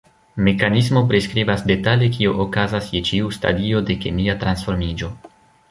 Mekanismo 0.45 1.03
priskribas 1.11 1.61
detale 1.73 2.07
kio 2.17 2.33
okazas 2.47 2.91
je 2.95 3.03
ĉiu 3.11 3.31
stadio 3.39 3.87
de 3.91 4.01
kemia 4.07 4.39
transformiĝo. 4.45 5.15